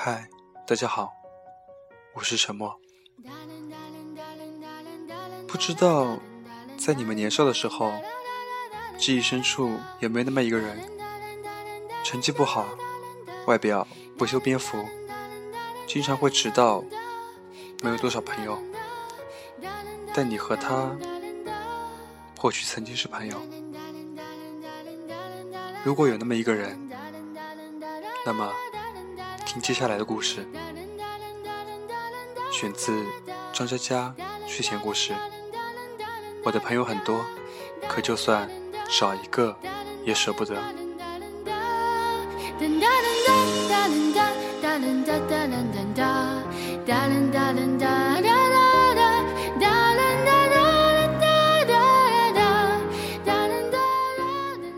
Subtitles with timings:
[0.00, 0.28] 嗨，
[0.64, 1.12] 大家好，
[2.14, 2.72] 我是沉默。
[5.48, 6.16] 不知道
[6.78, 7.92] 在你们年少的时候，
[8.96, 10.78] 记忆深处有没有那么一个人，
[12.04, 12.64] 成绩不好，
[13.48, 13.84] 外表
[14.16, 14.86] 不修边幅，
[15.88, 16.80] 经常会迟到，
[17.82, 18.56] 没有多少朋友，
[20.14, 20.96] 但你和他
[22.38, 23.36] 或许曾经是朋友。
[25.82, 26.88] 如果有那么一个人，
[28.24, 28.48] 那么
[29.48, 30.46] 听接下来的故事，
[32.52, 33.02] 选自
[33.50, 34.14] 张嘉佳
[34.46, 35.14] 睡前故事。
[36.44, 37.24] 我的朋友很多，
[37.88, 38.46] 可就算
[38.90, 39.56] 少一个
[40.04, 40.54] 也舍不得。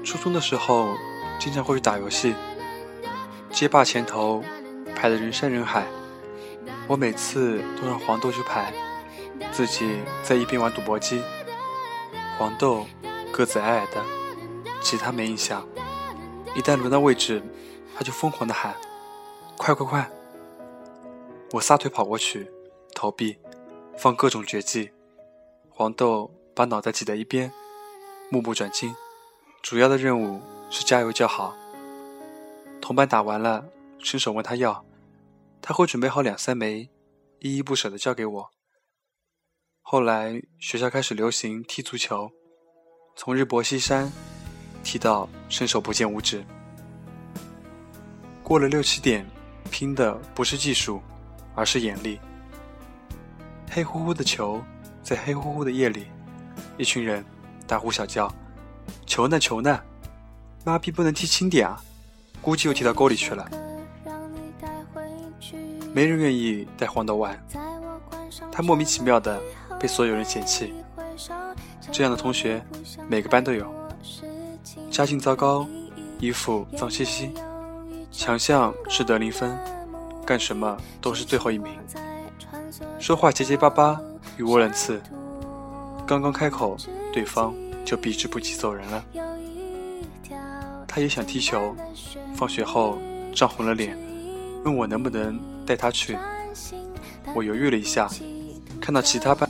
[0.05, 0.97] 初中的时候，
[1.41, 2.37] 经常会去打游戏，
[3.51, 4.45] 街霸前头
[5.01, 5.87] 排的人山人海，
[6.87, 8.71] 我每次都让黄豆去排，
[9.51, 11.23] 自己在一边玩赌博机。
[12.37, 12.85] 黄豆
[13.33, 14.05] 个子矮矮的，
[14.83, 15.67] 其他没印象。
[16.55, 17.43] 一旦轮到位置，
[17.97, 18.75] 他就疯狂的喊
[19.57, 20.11] ：“快快快！”
[21.53, 22.53] 我撒腿跑过去，
[22.95, 23.39] 投币，
[23.97, 24.91] 放各种绝技。
[25.71, 27.51] 黄豆把脑袋挤在一边，
[28.29, 28.95] 目不转睛。
[29.63, 31.55] 主要的任务是加油叫好。
[32.83, 33.65] 同伴打完了，
[33.99, 34.85] 伸手问他要，
[35.63, 36.91] 他会准备好两三枚，
[37.41, 38.51] 依依不舍的交给我。
[39.83, 42.31] 后来学校开始流行踢足球，
[43.17, 44.11] 从日薄西山
[44.83, 46.45] 踢到伸手不见五指。
[48.43, 49.27] 过了六七点，
[49.71, 51.01] 拼的不是技术，
[51.55, 52.19] 而是眼力。
[53.71, 54.61] 黑乎乎的球，
[55.03, 56.07] 在黑乎乎的夜里，
[56.77, 57.25] 一群人
[57.67, 58.33] 大呼小叫
[59.07, 59.81] ：“球呢球呢，
[60.65, 61.81] 妈逼不能踢轻点啊！
[62.43, 63.49] 估计又踢到沟里去了。”
[65.93, 67.39] 没人愿意带黄豆玩，
[68.51, 69.41] 他莫名其妙的。
[69.81, 70.75] 被所有人嫌弃，
[71.91, 72.63] 这样的同学
[73.09, 73.67] 每个班都有。
[74.91, 75.67] 家境糟糕，
[76.19, 77.33] 衣服脏兮兮，
[78.13, 79.59] 强项是得零分，
[80.27, 81.73] 干什么都是最后一名。
[82.99, 83.99] 说话结结巴巴，
[84.37, 85.01] 语无伦次，
[86.07, 86.77] 刚刚开口，
[87.11, 89.05] 对方就避之不及走人了。
[90.87, 91.75] 他也想踢球，
[92.37, 92.99] 放学后
[93.35, 93.99] 涨红了脸，
[94.63, 96.19] 问我能不能带他去。
[97.33, 98.09] 我犹豫了一下，
[98.81, 99.49] 看到其他班。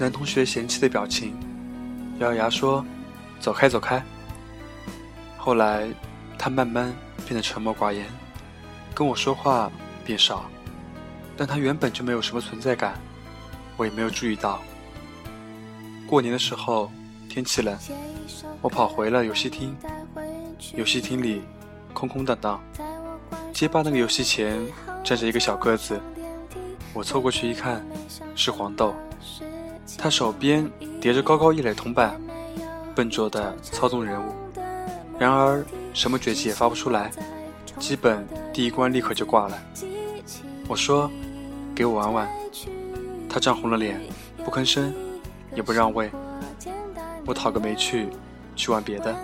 [0.00, 1.32] 男同学嫌弃的表情，
[2.18, 2.84] 咬咬牙说
[3.38, 4.02] ：“走开，走开。”
[5.38, 5.88] 后来，
[6.36, 6.92] 他慢慢
[7.24, 8.04] 变得沉默寡言，
[8.92, 9.70] 跟我说话
[10.04, 10.44] 变少。
[11.36, 12.94] 但他原本就没有什么存在感，
[13.76, 14.60] 我也没有注意到。
[16.08, 16.90] 过年的时候，
[17.28, 17.78] 天气冷，
[18.60, 19.76] 我跑回了游戏厅。
[20.74, 21.42] 游戏厅里
[21.92, 22.60] 空空荡荡，
[23.52, 24.60] 街霸那个游戏前
[25.04, 26.00] 站着一个小个子。
[26.94, 27.84] 我凑过去一看，
[28.34, 28.94] 是黄豆。
[29.98, 30.68] 他手边
[31.00, 32.18] 叠着高高一垒铜板，
[32.94, 34.32] 笨拙地操纵人物，
[35.18, 37.10] 然而什么绝技也发不出来，
[37.78, 39.58] 基本第一关立刻就挂了。
[40.66, 41.10] 我说
[41.76, 42.28] ：“给我玩玩。”
[43.28, 44.00] 他涨红了脸，
[44.44, 44.94] 不吭声，
[45.54, 46.10] 也不让位。
[47.26, 48.08] 我讨个没趣，
[48.56, 49.14] 去玩别的。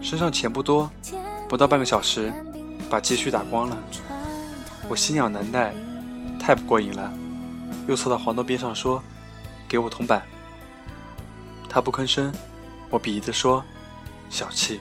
[0.00, 0.90] 身上钱不多，
[1.48, 2.32] 不到半个小时，
[2.88, 3.76] 把积蓄打光了。
[4.90, 5.72] 我心痒难耐，
[6.36, 7.12] 太不过瘾了，
[7.86, 9.00] 又凑到黄豆边上说。
[9.68, 10.20] 给我铜板，
[11.68, 12.34] 他不吭声。
[12.90, 13.62] 我鄙夷地说
[14.28, 14.80] ：“小气。”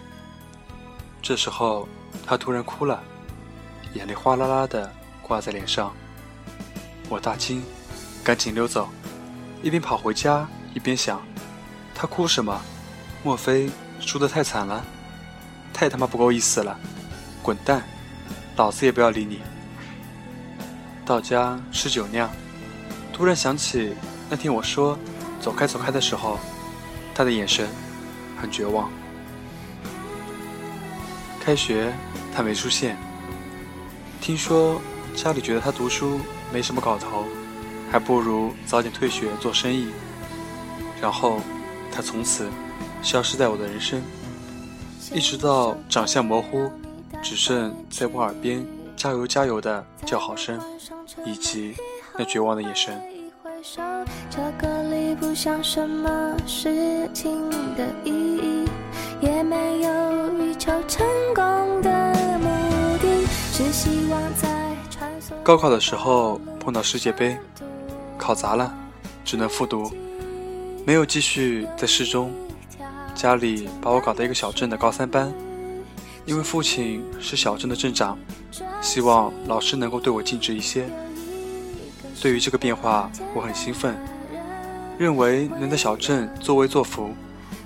[1.21, 1.87] 这时候，
[2.25, 2.99] 他突然哭了，
[3.93, 5.93] 眼泪哗啦啦的挂在脸上。
[7.07, 7.61] 我大惊，
[8.23, 8.89] 赶紧溜走，
[9.61, 11.21] 一边跑回家，一边想：
[11.93, 12.59] 他哭什么？
[13.21, 14.83] 莫非输得太惨了？
[15.71, 16.75] 太他妈不够意思了！
[17.43, 17.83] 滚蛋，
[18.55, 19.39] 老子也不要理你。
[21.09, 22.29] 到家吃酒酿，
[23.11, 23.95] 突然想起。
[24.29, 24.95] 那天我说
[25.41, 26.37] “走开，走开”的时候，
[27.15, 27.67] 他的眼神
[28.39, 28.91] 很绝望。
[31.39, 31.91] 开学
[32.31, 32.95] 他没出现，
[34.21, 34.79] 听说
[35.15, 36.19] 家里觉得他读书
[36.53, 37.25] 没什么搞头，
[37.91, 39.87] 还不如早点退学做生意。
[41.01, 41.41] 然后
[41.91, 42.47] 他从此
[43.01, 43.99] 消失在我的人生，
[45.11, 46.71] 一直到长相模糊，
[47.23, 48.63] 只剩在我耳边
[48.99, 50.59] “加油，加油”的叫好声，
[51.25, 51.73] 以及
[52.17, 53.01] 那绝望的眼神。
[54.29, 58.69] 这个里不像什么事情的意义，
[59.21, 65.31] 也没有欲求成功的目的，是希望在穿梭。
[65.43, 67.37] 高考的时候碰到世界杯，
[68.17, 68.73] 考砸了，
[69.23, 69.89] 只能复读，
[70.85, 72.33] 没有继续在市中，
[73.15, 75.33] 家里把我搞到一个小镇的高三班，
[76.25, 78.17] 因为父亲是小镇的镇长，
[78.81, 80.89] 希望老师能够对我尽职一些。
[82.21, 83.97] 对于这个变化，我很兴奋，
[84.97, 87.11] 认为能在小镇作威作福，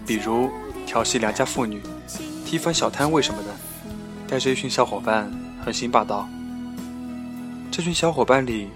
[0.06, 0.50] 比如
[0.86, 1.82] 调戏良家妇女、
[2.46, 3.50] 踢翻小摊位什么的，
[4.28, 5.32] 带着一群小伙伴
[5.64, 6.28] 横行霸道。
[7.72, 8.70] 这群小伙伴里，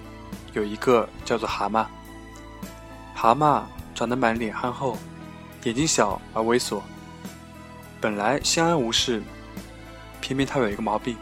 [0.53, 1.85] 有一个叫做蛤蟆。
[3.13, 3.63] 蛤蟆
[3.93, 4.97] 长得满脸憨厚，
[5.63, 6.81] 眼睛小而猥琐。
[8.01, 9.21] 本来相安无事，
[10.21, 11.15] 偏偏他有一个毛病，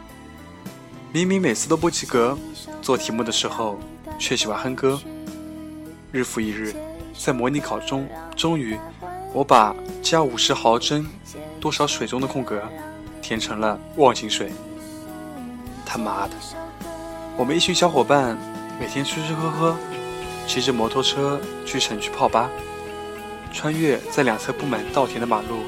[1.16, 2.36] 明明每次都不及格，
[2.82, 3.78] 做题目的时候。
[4.18, 5.00] 却喜欢哼歌。
[6.12, 6.74] 日复一日，
[7.18, 8.78] 在模拟考中，终于，
[9.32, 11.06] 我把加五十毫升
[11.58, 12.62] 多少水中的空格
[13.22, 14.52] 填成了忘情水。
[15.86, 16.34] 他妈的！
[17.38, 18.36] 我们一群小伙伴
[18.78, 19.74] 每天吃吃喝喝，
[20.46, 22.50] 骑着摩托车去城区泡吧，
[23.50, 25.60] 穿越在两侧布满稻田的马路，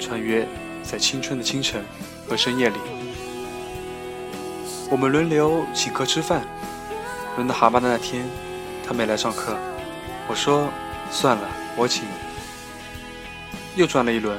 [0.00, 0.44] 穿越
[0.82, 1.84] 在青春的清晨
[2.28, 2.78] 和深夜里，
[4.92, 6.44] 我们轮流请客吃饭。
[7.36, 8.28] 轮到蛤蟆的那天，
[8.86, 9.56] 他没来上课。
[10.28, 10.68] 我说
[11.10, 12.04] ：“算了，我请。”
[13.74, 14.38] 又转了一轮，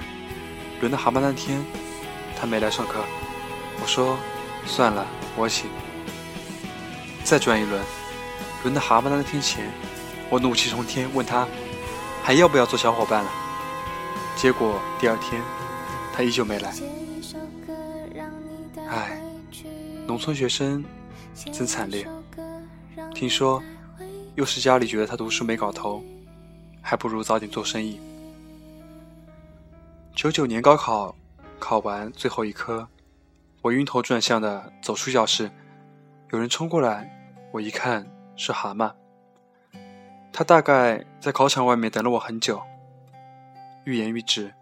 [0.80, 1.60] 轮到蛤蟆那天，
[2.40, 3.00] 他没来上课。
[3.82, 4.16] 我说
[4.68, 5.72] ：“算了，我请。”
[7.26, 7.82] 再转一轮，
[8.62, 9.72] 轮到蛤蟆的那天前，
[10.30, 11.48] 我怒气冲天，问他
[12.24, 13.32] 还要不要做小伙伴了。
[14.36, 15.42] 结果第二天，
[16.16, 16.72] 他依旧没来。
[20.14, 20.86] 农村学生
[21.52, 22.08] 真惨烈。
[23.16, 23.64] 听说，
[24.36, 26.04] 又是家里觉得他读书没搞头，
[26.84, 28.00] 还不如早点做生意。
[30.14, 31.16] 九九年高考
[31.58, 32.88] 考完最后一科，
[33.64, 35.50] 我晕头转向的走出教室，
[36.32, 37.12] 有人冲过来，
[37.52, 38.06] 我一看
[38.36, 38.94] 是蛤蟆。
[40.32, 42.62] 他大概在考场外面等了我很久，
[43.86, 44.54] 欲言又止，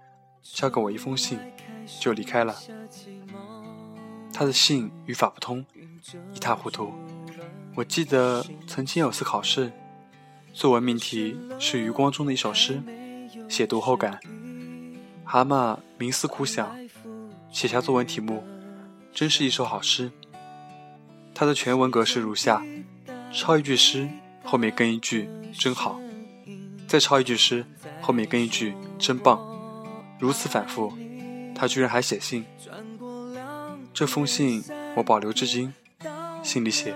[0.41, 1.37] 交给我一封信，
[1.99, 2.55] 就离开了。
[4.41, 5.63] 他的信语法不通，
[6.33, 6.91] 一塌糊涂。
[7.75, 9.71] 我记得曾经有次考试，
[10.51, 12.81] 作文命题是余光中的一首诗，
[13.47, 14.19] 写读后感。
[15.23, 16.75] 蛤蟆冥思苦想，
[17.51, 18.43] 写下作文题目，
[19.13, 20.11] 真是一首好诗。
[21.35, 22.65] 它的全文格式如下：
[23.31, 24.09] 抄一句诗，
[24.43, 25.99] 后面跟一句“真好”，
[26.89, 27.63] 再抄一句诗，
[28.01, 29.39] 后面跟一句“真棒”，
[30.17, 30.91] 如此反复。
[31.53, 32.43] 他居然还写信，
[33.93, 34.63] 这封信
[34.95, 35.73] 我保留至今，
[36.43, 36.95] 信里写。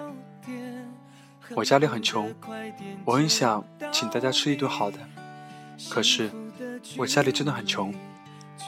[1.55, 2.33] 我家里很穷，
[3.05, 4.97] 我很想请大家吃一顿好的，
[5.89, 6.31] 可是
[6.97, 7.93] 我家里真的很穷，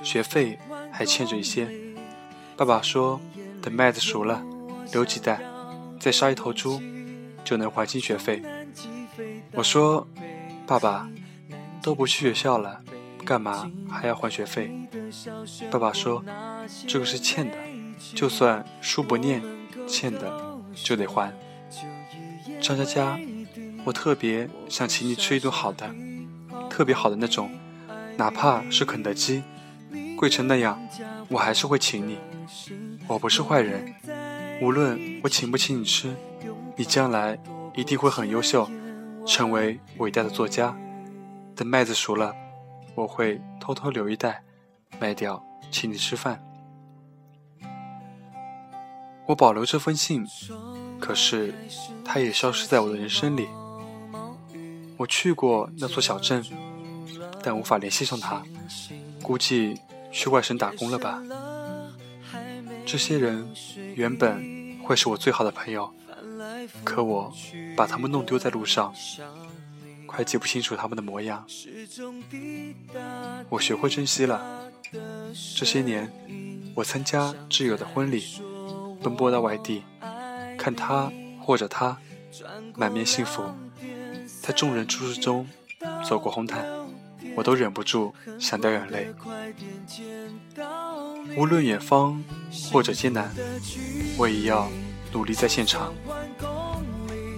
[0.04, 0.60] 学费
[0.92, 1.68] 还欠着一些。
[2.56, 3.20] 爸爸说，
[3.62, 4.44] 等麦子熟了，
[4.92, 5.42] 留几袋，
[6.00, 6.82] 再杀一头猪，
[7.44, 8.42] 就能还清学费。
[9.54, 10.08] 我说，
[10.66, 11.10] 爸爸
[11.82, 12.82] 都不去学校了，
[13.26, 14.72] 干嘛还要还学费？
[15.72, 16.24] 爸爸说，
[16.88, 17.58] 这个是欠的，
[18.16, 19.42] 就算书不念，
[19.88, 21.34] 欠的就得还。
[22.62, 23.20] 张佳佳，
[23.86, 25.90] 我特别想请你吃一顿好的，
[26.70, 27.50] 特别好的那种，
[28.18, 29.44] 哪怕是肯德基，
[30.18, 30.80] 贵成那样，
[31.30, 32.18] 我还是会请你。
[33.08, 33.94] 我不是坏人，
[34.62, 36.16] 无论我请不请你吃，
[36.76, 37.38] 你将来
[37.76, 38.70] 一定会很优秀，
[39.26, 40.76] 成为伟大的作家。
[41.56, 42.34] 等麦子熟了，
[42.96, 44.44] 我会偷偷留一袋，
[45.00, 46.42] 卖掉请你吃饭。
[49.28, 50.26] 我保留这封信。
[51.00, 51.54] 可是，
[52.04, 53.48] 它也消失在我的人生里。
[54.98, 56.44] 我去过那座小镇，
[57.44, 58.42] 但无法联系上他，
[59.22, 59.80] 估计
[60.12, 61.22] 去外省打工了吧。
[62.84, 63.48] 这些人
[63.96, 65.94] 原本会是我最好的朋友，
[66.84, 67.32] 可我
[67.76, 68.92] 把他们弄丢在路上，
[70.08, 71.46] 快记不清楚他们的模样。
[73.50, 74.72] 我学会珍惜了。
[75.56, 76.12] 这些年，
[76.74, 78.24] 我参加挚友的婚礼，
[79.02, 79.84] 奔波到外地。
[80.58, 81.96] 看他或者他
[82.76, 83.44] 满面幸福，
[84.42, 85.48] 在众人注视中
[86.04, 86.66] 走过红毯，
[87.36, 89.14] 我都忍不住想掉眼泪。
[91.38, 92.22] 无论远方
[92.72, 93.32] 或者艰难，
[94.18, 94.68] 我也要
[95.14, 95.94] 努力在现场。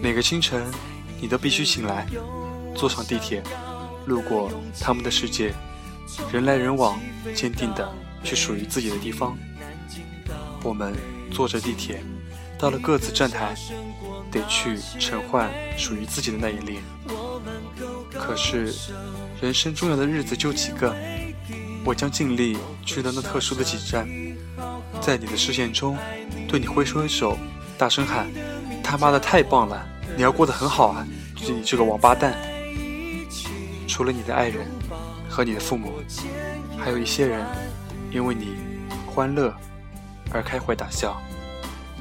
[0.01, 0.63] 每个清晨，
[1.19, 2.07] 你都必须醒来，
[2.73, 3.43] 坐上地铁，
[4.05, 4.49] 路过
[4.79, 5.53] 他们的世界，
[6.31, 6.97] 人来人往，
[7.35, 9.37] 坚定的去属于自己的地方。
[10.63, 10.95] 我们
[11.31, 12.03] 坐着地铁。
[12.57, 13.55] 到了各自站台，
[14.29, 16.79] 得去乘换属于自己的那一列。
[18.13, 18.73] 可是，
[19.41, 20.93] 人生重要的日子就几个，
[21.85, 24.05] 我将尽力去到那特殊的几站，
[24.99, 25.97] 在你的视线中，
[26.49, 27.37] 对你挥挥手，
[27.77, 28.27] 大声喊
[28.83, 29.87] ：“他妈的太棒了！
[30.17, 32.37] 你要过得很好啊，你这个王八蛋！”
[33.87, 34.67] 除了你的爱人
[35.29, 35.93] 和你的父母，
[36.77, 37.45] 还有一些人，
[38.11, 38.57] 因为你
[39.07, 39.55] 欢乐
[40.31, 41.21] 而开怀大笑，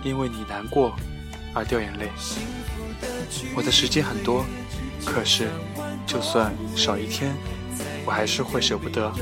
[0.03, 0.95] 因为你难过
[1.55, 2.11] 而掉眼泪。
[3.55, 4.45] 我的时间很多，
[5.05, 5.49] 可是
[6.07, 7.35] 就算少一天，
[8.05, 9.13] 我还是会舍不得。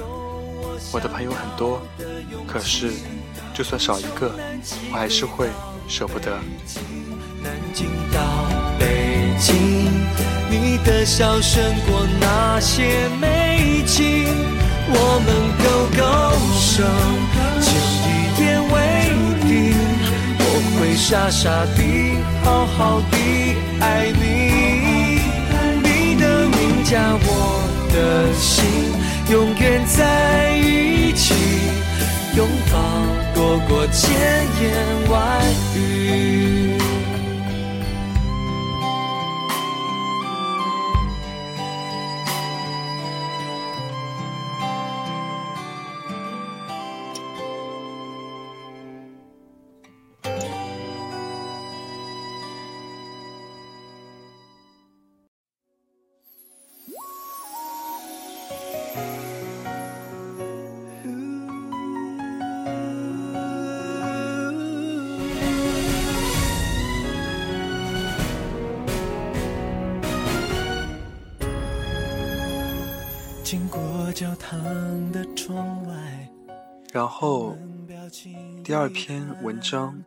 [0.92, 1.80] 我的朋友很多，
[2.46, 2.92] 可是
[3.54, 4.32] 就算少一个，
[4.92, 5.48] 我还是会
[5.88, 6.38] 舍不得。
[7.42, 8.20] 南京到
[8.78, 9.56] 北京，
[10.50, 14.26] 你的笑胜过那些美景。
[14.88, 15.64] 我们勾
[15.98, 16.02] 勾
[16.54, 16.84] 手，
[20.96, 25.20] 傻傻地，好好地爱你。
[25.82, 27.62] 你的名加我
[27.92, 28.64] 的心，
[29.30, 31.34] 永远在一起，
[32.34, 32.78] 拥抱
[33.34, 34.10] 躲过千
[34.60, 34.74] 言
[35.10, 35.40] 万
[35.76, 36.65] 语。
[73.44, 76.28] 经过教堂的窗外，
[76.92, 77.56] 然后
[78.64, 80.02] 第二篇文章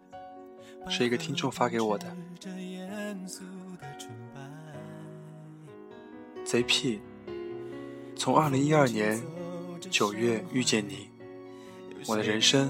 [0.89, 2.05] 是一个听众发给我的，
[6.43, 6.99] 贼屁。
[8.19, 9.23] 从二零一二年
[9.89, 11.07] 九月遇见你，
[12.05, 12.69] 我的人生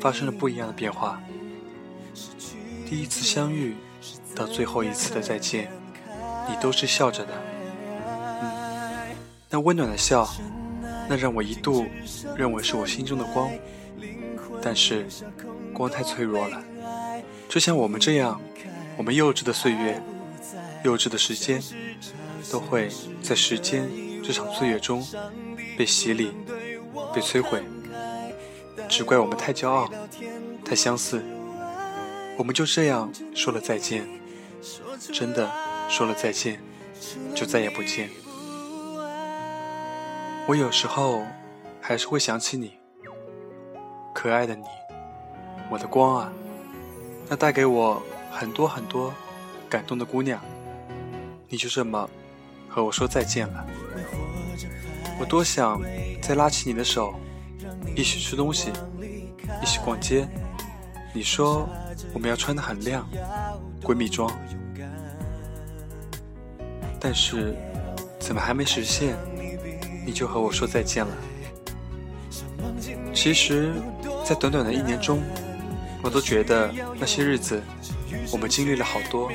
[0.00, 1.22] 发生了不一样的变化。
[2.84, 3.76] 第一次相遇
[4.34, 5.70] 到最后一次的再见，
[6.48, 7.32] 你都是笑着的。
[8.42, 9.16] 嗯
[9.48, 10.28] 那温暖的笑，
[11.08, 11.86] 那让我一度
[12.36, 13.52] 认为是我心中的光，
[14.60, 15.06] 但是
[15.72, 16.60] 光太脆弱了。
[17.48, 18.40] 就像我们这样，
[18.96, 20.02] 我们幼稚的岁月，
[20.82, 21.62] 幼稚的时间，
[22.50, 22.88] 都会
[23.22, 23.88] 在时间
[24.22, 25.06] 这场岁月中
[25.76, 26.32] 被洗礼、
[27.14, 27.62] 被摧毁。
[28.88, 29.90] 只怪我们太骄傲，
[30.64, 31.22] 太相似。
[32.38, 34.08] 我们就这样说了再见，
[35.12, 35.50] 真的
[35.88, 36.60] 说了再见，
[37.34, 38.08] 就再也不见。
[40.48, 41.22] 我有时候
[41.80, 42.78] 还是会想起你，
[44.14, 44.64] 可爱的你，
[45.70, 46.32] 我的光啊，
[47.28, 49.12] 那带给我很多很多
[49.68, 50.40] 感动的姑娘，
[51.48, 52.08] 你就这么
[52.68, 53.64] 和我说再见了。
[55.18, 55.80] 我多想
[56.20, 57.14] 再拉起你的手，
[57.94, 58.70] 一起吃东西，
[59.62, 60.28] 一起逛街。
[61.14, 61.68] 你说
[62.12, 63.08] 我们要穿的很亮，
[63.82, 64.30] 闺蜜装，
[66.98, 67.54] 但是
[68.18, 69.16] 怎么还没实现？
[70.04, 71.14] 你就和我说再见了。
[73.14, 73.72] 其实，
[74.24, 75.22] 在短短的一年中，
[76.02, 77.62] 我都觉得那些日子，
[78.32, 79.30] 我们经历了好多：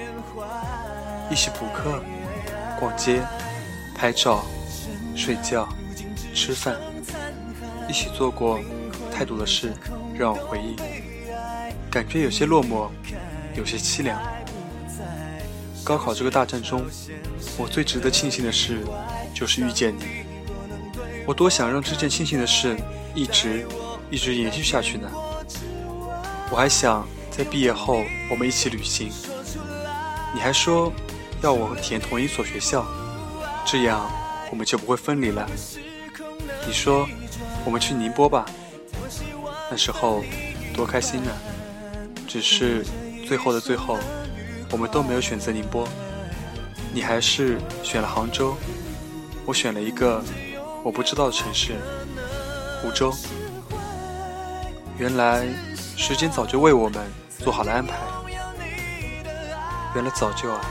[1.30, 2.04] 一起补课、
[2.80, 3.22] 逛街、
[3.96, 4.44] 拍照、
[5.18, 5.68] 睡觉、
[6.34, 6.78] 吃饭，
[7.90, 8.60] 一起做过
[9.12, 9.74] 太多的事，
[10.16, 10.76] 让我回忆，
[11.90, 12.88] 感觉有些落寞，
[13.56, 14.22] 有些凄凉。
[15.84, 16.86] 高考这个大战中，
[17.58, 18.86] 我最值得庆幸的事，
[19.34, 20.04] 就是遇见你。
[21.26, 22.78] 我多想让这件庆幸的事
[23.16, 23.68] 一直
[24.12, 25.10] 一直延续下去呢。
[26.52, 29.10] 我还想在毕业后我们一起旅行。
[30.34, 30.94] 你还说
[31.42, 32.86] 要我填同一所学校，
[33.66, 34.08] 这样
[34.50, 35.48] 我们就不会分离了。
[36.66, 37.08] 你说
[37.66, 38.46] 我们去宁波吧，
[39.70, 40.24] 那时候
[40.74, 41.32] 多开心啊！
[42.28, 42.86] 只是
[43.28, 43.98] 最后的最后，
[44.72, 45.88] 我们都没有选择宁波，
[46.94, 48.56] 你还是选了杭州，
[49.46, 50.24] 我选了一个。
[50.84, 51.76] 我不知道的城市，
[52.82, 53.14] 湖州。
[54.98, 55.46] 原来
[55.98, 57.06] 时间早就为我们
[57.40, 57.98] 做好了安排。
[59.96, 60.62] 原来早就啊！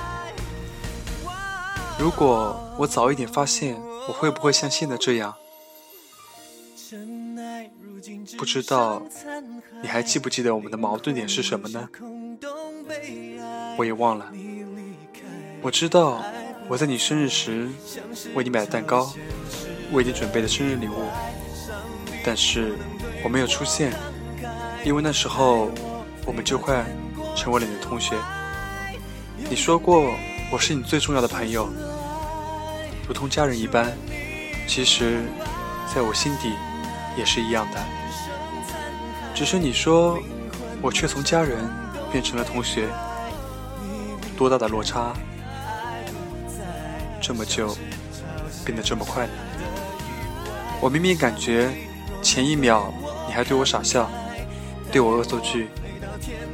[2.06, 3.74] 如果我早一点发现，
[4.06, 5.34] 我会不会像现在这样？
[8.38, 9.02] 不知道
[9.82, 11.88] 你还记不记得我们的矛盾点是什么呢？
[13.76, 14.32] 我也忘了。
[15.60, 16.22] 我知道
[16.68, 17.68] 我在你生日时
[18.36, 19.12] 为你买的蛋糕。
[19.90, 21.08] 为你准备的生日礼物，
[22.24, 22.76] 但是
[23.24, 23.92] 我没有出现，
[24.84, 25.72] 因为那时候
[26.24, 26.86] 我们就快
[27.34, 28.14] 成为了你的同学。
[29.50, 30.12] 你说过
[30.50, 31.68] 我是你最重要的朋友，
[33.06, 33.92] 如同家人一般。
[34.68, 35.22] 其实，
[35.94, 36.52] 在我心底
[37.16, 37.80] 也是一样的，
[39.32, 40.18] 只是你说
[40.82, 41.56] 我却从家人
[42.10, 42.88] 变成了同学，
[44.36, 45.12] 多大的落差？
[47.22, 47.76] 这么久，
[48.64, 49.32] 变得这么快呢？
[50.80, 51.70] 我明明感觉
[52.20, 52.92] 前一秒
[53.28, 54.10] 你还对我傻笑，
[54.90, 55.68] 对我恶作剧，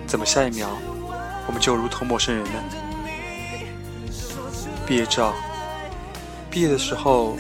[0.07, 0.69] 怎么下一秒
[1.47, 2.63] 我们就如同陌生人呢？
[4.87, 5.35] 毕业照，
[6.53, 7.35] 毕业的时候，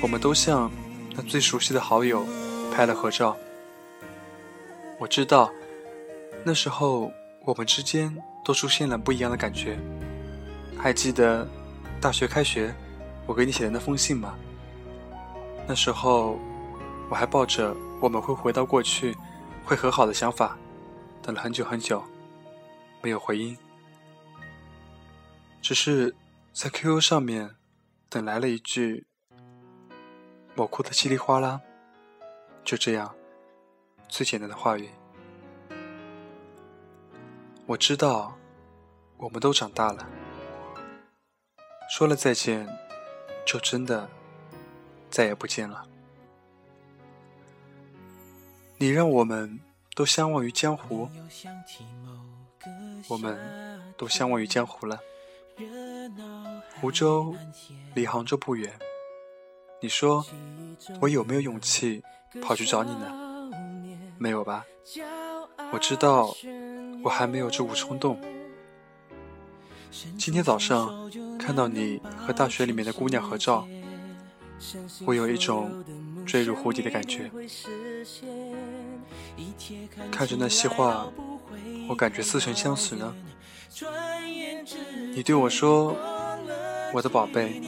[0.00, 0.70] 我们都像
[1.16, 2.24] 那最熟悉的好友
[2.72, 3.36] 拍了合照。
[5.00, 5.52] 我知道，
[6.44, 7.10] 那时候
[7.44, 9.76] 我们之间都出现了不一样的感觉。
[10.78, 11.44] 还记得
[12.00, 12.72] 大学开学
[13.26, 14.36] 我给你写的那封信吗？
[15.66, 16.38] 那时候
[17.10, 19.16] 我还抱着我们会回到过去。
[19.64, 20.56] 会和好的想法，
[21.20, 22.02] 等了很久很久，
[23.02, 23.54] 没有回音，
[25.60, 26.14] 只是
[26.54, 27.50] 在 QQ 上面
[28.10, 29.06] 等来了一句
[30.56, 31.60] “我哭的稀里哗啦”，
[32.64, 33.14] 就这样
[34.08, 34.88] 最简单的话语。
[37.66, 38.34] 我知道，
[39.18, 40.08] 我们都长大了，
[41.90, 42.66] 说了再见，
[43.46, 44.08] 就真的
[45.10, 45.84] 再也不见了。
[48.78, 49.60] 你让我们
[49.94, 51.10] 都相忘于江湖，
[53.10, 54.98] 我们都相忘于江湖了。
[56.80, 57.34] 湖州
[57.94, 58.72] 离杭州不远，
[59.80, 60.24] 你说
[61.00, 62.02] 我有没有勇气
[62.42, 63.50] 跑去找你呢？
[64.18, 64.64] 没有吧？
[65.72, 66.34] 我知道
[67.02, 68.20] 我还没有这股冲动。
[70.16, 73.66] 今天早上看到你和大学里面的姑娘合照，
[75.04, 75.84] 我有一种
[76.26, 77.30] 坠入湖底的感觉。
[80.10, 81.06] 看着那些画，
[81.88, 83.14] 我感觉似曾相识呢。
[85.18, 85.96] 你对我说
[86.94, 87.60] ：“我的宝贝。”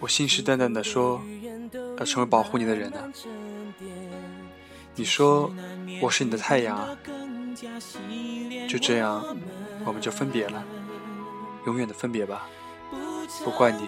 [0.00, 1.20] 我信誓旦旦地说
[2.00, 2.96] ：“要成为保护你的人呢。”
[4.96, 5.52] 你说
[6.00, 6.88] ：“我是你的太阳啊。”
[8.66, 9.22] 就这样，
[9.84, 10.64] 我们就分别了，
[11.66, 12.48] 永远的分别吧。
[13.44, 13.86] 不怪你，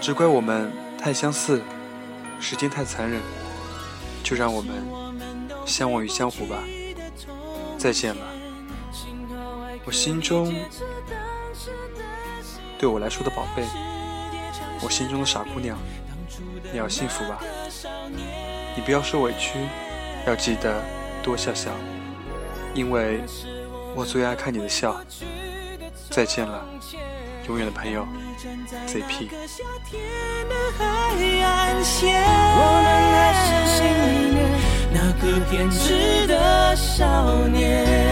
[0.00, 1.60] 只怪我们太相似，
[2.38, 3.20] 时间太残忍。
[4.22, 4.86] 就让我们。
[5.66, 6.62] 相忘于江湖吧，
[7.76, 8.24] 再见了，
[9.84, 10.54] 我心中
[12.82, 13.62] 对我来说的宝贝，
[14.82, 15.78] 我心中的傻姑娘，
[16.72, 17.38] 你要幸福吧，
[18.74, 19.52] 你不要受委屈，
[20.26, 20.82] 要记得
[21.22, 21.70] 多笑笑，
[22.74, 23.20] 因为
[23.94, 25.00] 我最爱看你的笑。
[26.10, 26.66] 再见了，
[27.46, 28.04] 永远的朋友
[28.88, 29.28] ，ZP。
[35.22, 38.11] 个偏执的少年。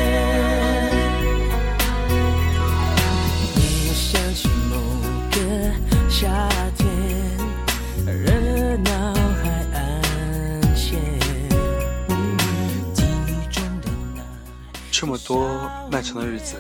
[15.01, 15.49] 这么多
[15.91, 16.57] 漫长的日子，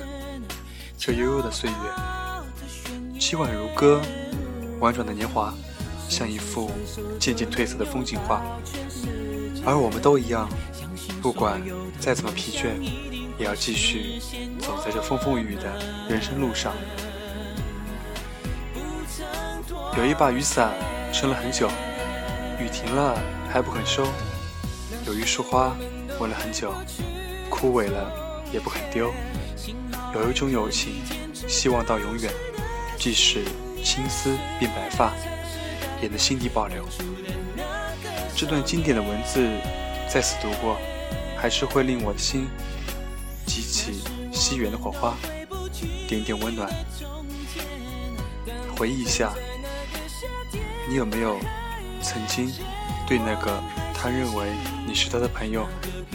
[0.96, 4.00] 这悠悠的岁月，凄婉如歌，
[4.78, 5.52] 婉转的年华，
[6.08, 6.70] 像一幅
[7.18, 8.40] 渐渐褪色的风景画。
[9.62, 10.48] 而我们都一样，
[11.20, 11.60] 不管
[11.98, 12.80] 再怎么疲倦，
[13.38, 14.18] 也要继续
[14.58, 15.64] 走在这风风雨雨的
[16.08, 16.72] 人生路上。
[19.98, 20.72] 有一把雨伞
[21.12, 21.68] 撑了很久，
[22.58, 24.04] 雨停了还不肯收；
[25.04, 25.76] 有一束花
[26.18, 26.72] 闻了很久，
[27.50, 29.12] 枯萎了也不肯丢。
[30.14, 30.94] 有一种友情，
[31.48, 32.32] 希望到永远，
[32.98, 33.44] 即使
[33.82, 35.12] 青丝变白发，
[36.02, 36.84] 也能心底保留。
[38.36, 39.48] 这段经典的文字，
[40.08, 40.76] 再次读过，
[41.36, 42.48] 还是会令我的心
[43.46, 45.14] 激起稀远的火花，
[46.08, 46.68] 点点温暖。
[48.76, 49.32] 回忆一下，
[50.88, 51.38] 你有没有
[52.02, 52.50] 曾经
[53.06, 53.62] 对那个
[53.94, 54.48] 他认为
[54.86, 55.68] 你是他的朋友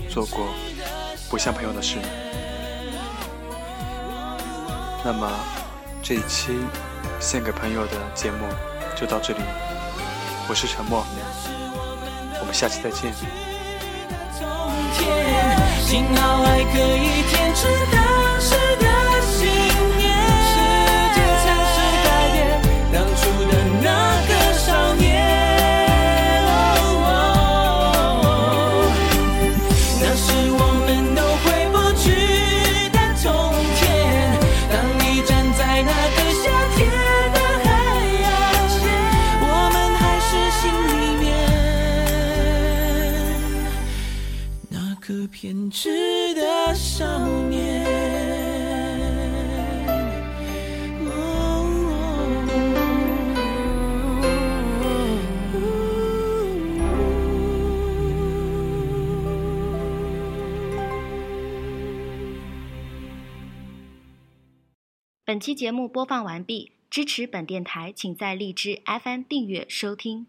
[0.10, 0.48] 做过
[1.36, 1.98] 不像朋友的事？
[5.04, 5.30] 那么
[6.02, 6.58] 这一期
[7.20, 8.48] 献给朋友的节目
[8.96, 9.42] 就到这里，
[10.48, 11.06] 我是沉默。
[12.40, 13.14] 我们下期再见。
[45.46, 47.06] 偏执的少
[47.44, 47.86] 年。
[65.24, 70.26] 本期节目播放完毕，支持本电台，请在荔枝 FM 订阅收听。